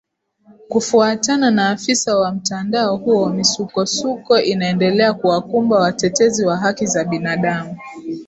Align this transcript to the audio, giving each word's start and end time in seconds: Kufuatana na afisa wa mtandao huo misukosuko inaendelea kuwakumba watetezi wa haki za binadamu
Kufuatana 0.69 1.51
na 1.51 1.69
afisa 1.69 2.17
wa 2.17 2.31
mtandao 2.31 2.95
huo 2.97 3.29
misukosuko 3.29 4.39
inaendelea 4.39 5.13
kuwakumba 5.13 5.79
watetezi 5.79 6.45
wa 6.45 6.57
haki 6.57 6.85
za 6.85 7.03
binadamu 7.03 7.77